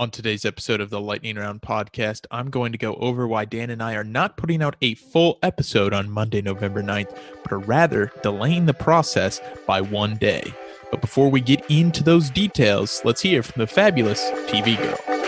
On 0.00 0.10
today's 0.10 0.46
episode 0.46 0.80
of 0.80 0.88
the 0.88 0.98
Lightning 0.98 1.36
Round 1.36 1.60
podcast, 1.60 2.24
I'm 2.30 2.48
going 2.48 2.72
to 2.72 2.78
go 2.78 2.94
over 2.94 3.28
why 3.28 3.44
Dan 3.44 3.68
and 3.68 3.82
I 3.82 3.92
are 3.96 4.02
not 4.02 4.38
putting 4.38 4.62
out 4.62 4.76
a 4.80 4.94
full 4.94 5.38
episode 5.42 5.92
on 5.92 6.08
Monday, 6.08 6.40
November 6.40 6.82
9th, 6.82 7.14
but 7.42 7.52
are 7.52 7.58
rather 7.58 8.10
delaying 8.22 8.64
the 8.64 8.72
process 8.72 9.42
by 9.66 9.82
one 9.82 10.16
day. 10.16 10.54
But 10.90 11.02
before 11.02 11.30
we 11.30 11.42
get 11.42 11.70
into 11.70 12.02
those 12.02 12.30
details, 12.30 13.02
let's 13.04 13.20
hear 13.20 13.42
from 13.42 13.60
the 13.60 13.66
fabulous 13.66 14.24
TV 14.46 14.78
girl. 14.78 15.19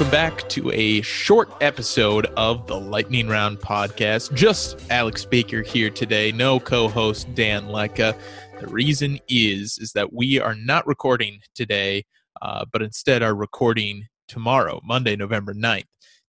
Welcome 0.00 0.12
back 0.12 0.48
to 0.48 0.70
a 0.70 1.02
short 1.02 1.50
episode 1.60 2.24
of 2.34 2.66
the 2.66 2.80
Lightning 2.80 3.28
Round 3.28 3.60
podcast. 3.60 4.32
Just 4.32 4.80
Alex 4.88 5.26
Baker 5.26 5.60
here 5.60 5.90
today, 5.90 6.32
no 6.32 6.58
co-host 6.58 7.34
Dan 7.34 7.66
Lekah. 7.66 8.18
The 8.60 8.66
reason 8.68 9.18
is 9.28 9.76
is 9.78 9.92
that 9.92 10.10
we 10.10 10.40
are 10.40 10.54
not 10.54 10.86
recording 10.86 11.40
today, 11.54 12.06
uh, 12.40 12.64
but 12.72 12.80
instead 12.80 13.22
are 13.22 13.34
recording 13.34 14.06
tomorrow, 14.26 14.80
Monday, 14.84 15.16
November 15.16 15.52
9th. 15.52 15.84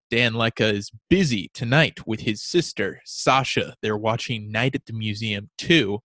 Dan 0.09 0.33
Lekah 0.33 0.73
is 0.73 0.91
busy 1.09 1.49
tonight 1.53 2.05
with 2.05 2.19
his 2.19 2.43
sister, 2.43 2.99
Sasha. 3.05 3.73
They're 3.81 3.95
watching 3.95 4.51
Night 4.51 4.75
at 4.75 4.85
the 4.85 4.91
Museum 4.91 5.49
2. 5.59 5.97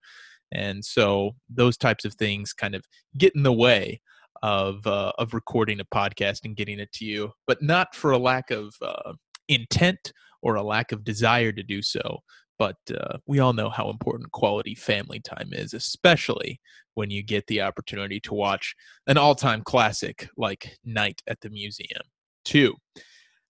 And 0.52 0.84
so 0.84 1.32
those 1.48 1.76
types 1.76 2.04
of 2.04 2.14
things 2.14 2.52
kind 2.52 2.76
of 2.76 2.84
get 3.18 3.34
in 3.34 3.42
the 3.42 3.52
way 3.52 4.00
of 4.46 4.86
uh, 4.86 5.10
of 5.18 5.34
recording 5.34 5.80
a 5.80 5.84
podcast 5.84 6.44
and 6.44 6.56
getting 6.56 6.78
it 6.78 6.92
to 6.92 7.04
you, 7.04 7.32
but 7.48 7.60
not 7.60 7.96
for 7.96 8.12
a 8.12 8.18
lack 8.18 8.52
of 8.52 8.72
uh, 8.80 9.12
intent 9.48 10.12
or 10.40 10.54
a 10.54 10.62
lack 10.62 10.92
of 10.92 11.02
desire 11.02 11.50
to 11.50 11.64
do 11.64 11.82
so. 11.82 12.20
But 12.56 12.76
uh, 12.96 13.18
we 13.26 13.40
all 13.40 13.52
know 13.52 13.68
how 13.68 13.90
important 13.90 14.30
quality 14.30 14.76
family 14.76 15.18
time 15.18 15.48
is, 15.50 15.74
especially 15.74 16.60
when 16.94 17.10
you 17.10 17.24
get 17.24 17.44
the 17.48 17.60
opportunity 17.60 18.20
to 18.20 18.34
watch 18.34 18.74
an 19.08 19.18
all-time 19.18 19.62
classic 19.62 20.28
like 20.36 20.78
Night 20.84 21.20
at 21.26 21.40
the 21.40 21.50
Museum. 21.50 22.02
Two. 22.44 22.76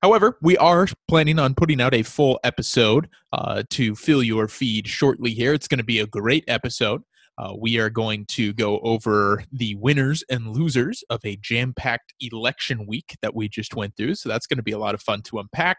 However, 0.02 0.38
we 0.40 0.56
are 0.56 0.88
planning 1.08 1.38
on 1.38 1.54
putting 1.54 1.80
out 1.80 1.94
a 1.94 2.02
full 2.02 2.40
episode 2.42 3.08
uh, 3.34 3.64
to 3.70 3.94
fill 3.94 4.22
your 4.22 4.48
feed 4.48 4.88
shortly 4.88 5.32
here. 5.32 5.52
It's 5.52 5.68
going 5.68 5.78
to 5.78 5.84
be 5.84 6.00
a 6.00 6.06
great 6.06 6.44
episode. 6.48 7.02
Uh, 7.38 7.52
we 7.58 7.78
are 7.78 7.90
going 7.90 8.24
to 8.26 8.52
go 8.54 8.78
over 8.80 9.44
the 9.52 9.74
winners 9.74 10.24
and 10.30 10.56
losers 10.56 11.04
of 11.10 11.20
a 11.24 11.36
jam 11.36 11.74
packed 11.76 12.14
election 12.20 12.86
week 12.86 13.16
that 13.20 13.34
we 13.34 13.48
just 13.48 13.76
went 13.76 13.94
through. 13.96 14.14
So 14.14 14.28
that's 14.28 14.46
going 14.46 14.56
to 14.56 14.62
be 14.62 14.72
a 14.72 14.78
lot 14.78 14.94
of 14.94 15.02
fun 15.02 15.22
to 15.22 15.38
unpack. 15.38 15.78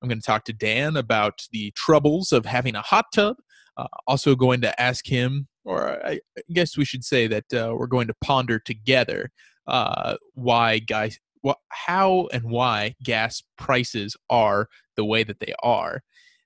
I'm 0.00 0.08
going 0.08 0.20
to 0.20 0.26
talk 0.26 0.44
to 0.44 0.52
Dan 0.52 0.96
about 0.96 1.46
the 1.50 1.72
troubles 1.72 2.32
of 2.32 2.46
having 2.46 2.74
a 2.74 2.82
hot 2.82 3.06
tub. 3.12 3.36
Uh, 3.76 3.86
also, 4.06 4.36
going 4.36 4.60
to 4.60 4.80
ask 4.80 5.06
him, 5.06 5.48
or 5.64 6.04
I 6.06 6.20
guess 6.52 6.76
we 6.76 6.84
should 6.84 7.04
say 7.04 7.26
that 7.26 7.52
uh, 7.54 7.74
we're 7.74 7.86
going 7.86 8.08
to 8.08 8.14
ponder 8.20 8.58
together 8.58 9.30
uh, 9.66 10.16
why 10.34 10.78
guys, 10.80 11.18
what, 11.40 11.56
how 11.68 12.28
and 12.32 12.44
why 12.44 12.94
gas 13.02 13.42
prices 13.56 14.14
are 14.28 14.68
the 14.96 15.04
way 15.04 15.24
that 15.24 15.40
they 15.40 15.54
are. 15.62 16.02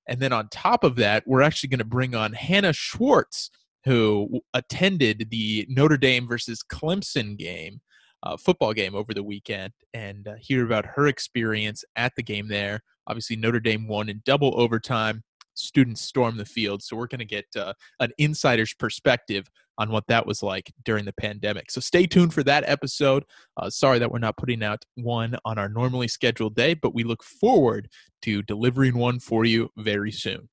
And 0.06 0.20
then 0.20 0.32
on 0.32 0.48
top 0.50 0.84
of 0.84 0.96
that, 0.96 1.24
we're 1.26 1.42
actually 1.42 1.70
going 1.70 1.78
to 1.78 1.84
bring 1.84 2.14
on 2.14 2.32
Hannah 2.32 2.72
Schwartz 2.72 3.50
who 3.86 4.40
attended 4.52 5.28
the 5.30 5.64
Notre 5.68 5.96
Dame 5.96 6.26
versus 6.26 6.60
Clemson 6.62 7.38
game, 7.38 7.80
uh, 8.24 8.36
football 8.36 8.74
game 8.74 8.96
over 8.96 9.14
the 9.14 9.22
weekend, 9.22 9.72
and 9.94 10.26
uh, 10.26 10.34
hear 10.40 10.66
about 10.66 10.84
her 10.84 11.06
experience 11.06 11.84
at 11.94 12.12
the 12.16 12.22
game 12.22 12.48
there. 12.48 12.80
Obviously, 13.06 13.36
Notre 13.36 13.60
Dame 13.60 13.86
won 13.86 14.08
in 14.08 14.22
double 14.24 14.60
overtime. 14.60 15.22
Students 15.54 16.02
stormed 16.02 16.38
the 16.38 16.44
field, 16.44 16.82
so 16.82 16.96
we're 16.96 17.06
going 17.06 17.20
to 17.20 17.24
get 17.24 17.46
uh, 17.56 17.72
an 18.00 18.10
insider's 18.18 18.74
perspective 18.74 19.46
on 19.78 19.90
what 19.90 20.06
that 20.08 20.26
was 20.26 20.42
like 20.42 20.72
during 20.84 21.04
the 21.04 21.12
pandemic. 21.12 21.70
So 21.70 21.80
stay 21.80 22.06
tuned 22.06 22.34
for 22.34 22.42
that 22.42 22.64
episode. 22.66 23.24
Uh, 23.56 23.70
sorry 23.70 23.98
that 24.00 24.10
we're 24.10 24.18
not 24.18 24.36
putting 24.36 24.62
out 24.62 24.84
one 24.96 25.36
on 25.44 25.58
our 25.58 25.68
normally 25.68 26.08
scheduled 26.08 26.56
day, 26.56 26.74
but 26.74 26.94
we 26.94 27.04
look 27.04 27.22
forward 27.22 27.88
to 28.22 28.42
delivering 28.42 28.98
one 28.98 29.20
for 29.20 29.44
you 29.44 29.70
very 29.76 30.12
soon. 30.12 30.48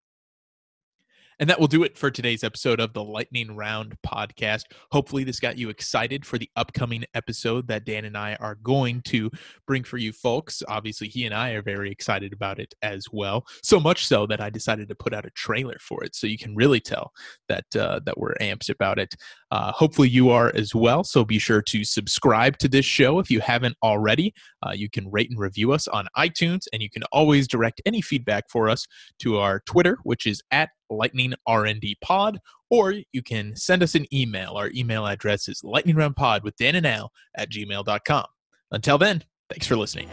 And 1.40 1.50
that 1.50 1.60
will 1.60 1.68
do 1.68 1.84
it 1.84 1.98
for 1.98 2.12
today's 2.12 2.44
episode 2.44 2.80
of 2.80 2.94
the 2.94 3.04
Lightning 3.04 3.56
Round 3.56 3.96
podcast. 4.06 4.64
Hopefully, 4.92 5.24
this 5.24 5.40
got 5.40 5.58
you 5.58 5.70
excited 5.70 6.26
for 6.26 6.38
the 6.38 6.50
upcoming 6.56 7.04
episode 7.14 7.68
that 7.68 7.86
Dan 7.86 8.06
and 8.06 8.18
I 8.18 8.36
are 8.36 8.56
going 8.56 9.02
to 9.04 9.32
bring 9.66 9.84
for 9.84 9.98
you 9.98 10.12
folks. 10.12 10.62
Obviously, 10.68 11.08
he 11.08 11.26
and 11.26 11.34
I 11.34 11.52
are 11.52 11.62
very 11.62 11.92
excited 11.92 12.34
about 12.34 12.60
it 12.60 12.74
as 12.82 13.06
well. 13.12 13.46
So 13.64 13.80
much 13.80 14.06
so 14.06 14.28
that 14.28 14.42
I 14.42 14.50
decided 14.50 14.88
to 14.90 14.96
put 14.96 15.14
out 15.14 15.26
a 15.26 15.32
trailer 15.32 15.78
for 15.80 16.04
it, 16.04 16.16
so 16.16 16.28
you 16.28 16.38
can 16.38 16.56
really 16.56 16.80
tell 16.80 17.12
that 17.50 17.66
uh, 17.76 18.00
that 18.06 18.18
we're 18.18 18.36
amped 18.36 18.70
about 18.70 19.00
it. 19.00 19.16
Uh, 19.52 19.72
hopefully, 19.72 20.10
you 20.10 20.30
are 20.30 20.52
as 20.56 20.76
well. 20.76 21.04
So 21.04 21.26
be 21.26 21.40
sure 21.40 21.62
to 21.64 21.84
subscribe 21.84 22.58
to 22.60 22.68
this 22.68 22.86
show 22.86 23.20
if 23.20 23.32
you 23.32 23.40
haven't 23.40 23.76
already. 23.84 24.34
Uh, 24.66 24.72
you 24.72 24.90
can 24.90 25.10
rate 25.12 25.30
and 25.30 25.40
review 25.40 25.72
us 25.72 25.88
on 25.88 26.08
iTunes, 26.18 26.68
and 26.72 26.82
you 26.82 26.90
can 26.90 27.04
always 27.12 27.48
direct 27.48 27.82
any 27.86 28.02
feedback 28.02 28.50
for 28.50 28.70
us 28.70 28.86
to 29.20 29.38
our 29.38 29.62
Twitter, 29.66 29.98
which 30.04 30.26
is 30.26 30.42
at 30.52 30.70
Lightning 30.94 31.34
R&D 31.46 31.98
Pod, 32.02 32.40
or 32.70 32.96
you 33.12 33.22
can 33.22 33.56
send 33.56 33.84
us 33.84 33.96
an 33.96 34.06
email. 34.14 34.54
Our 34.54 34.70
email 34.74 35.06
address 35.06 35.48
is 35.48 35.62
lightningroundpod 35.62 36.44
with 36.44 36.56
Dan 36.56 36.76
and 36.76 36.88
Al 36.88 37.12
at 37.36 37.50
gmail.com. 37.50 38.26
Until 38.72 38.98
then, 38.98 39.24
thanks 39.50 39.68
for 39.68 39.76
listening. 39.76 40.10